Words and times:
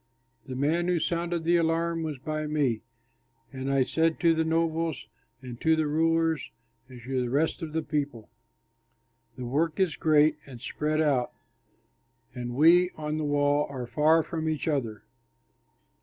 The 0.47 0.55
man 0.55 0.87
who 0.87 0.97
sounded 0.97 1.43
the 1.43 1.57
alarm 1.57 2.01
was 2.01 2.17
by 2.17 2.47
me; 2.47 2.81
and 3.53 3.69
I 3.69 3.83
said 3.83 4.19
to 4.21 4.33
the 4.33 4.43
nobles 4.43 5.07
and 5.43 5.61
to 5.61 5.75
the 5.75 5.85
rulers 5.85 6.49
and 6.89 6.99
to 7.03 7.21
the 7.21 7.29
rest 7.29 7.61
of 7.61 7.71
the 7.71 7.83
people, 7.83 8.27
"The 9.37 9.45
work 9.45 9.79
is 9.79 9.95
great 9.97 10.37
and 10.47 10.59
spread 10.59 11.01
out, 11.01 11.31
and 12.33 12.55
we 12.55 12.89
on 12.97 13.17
the 13.17 13.23
wall 13.25 13.67
are 13.69 13.85
far 13.85 14.23
from 14.23 14.49
each 14.49 14.67
other. 14.67 15.03